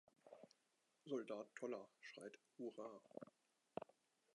Soldat 1.05 1.53
Toller 1.53 1.87
schreit 1.99 2.39
"Hurra! 2.57 3.03